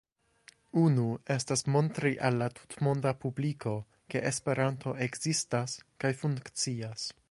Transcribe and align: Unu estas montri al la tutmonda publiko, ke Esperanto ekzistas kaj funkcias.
Unu 0.83 1.03
estas 1.35 1.63
montri 1.75 2.13
al 2.29 2.39
la 2.43 2.49
tutmonda 2.61 3.13
publiko, 3.27 3.77
ke 4.15 4.27
Esperanto 4.33 4.99
ekzistas 5.09 5.81
kaj 6.05 6.17
funkcias. 6.25 7.11